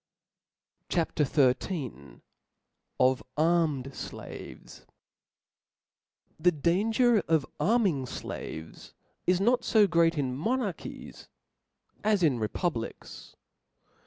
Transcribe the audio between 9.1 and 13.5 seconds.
is not fo great in.monarchies as in republics.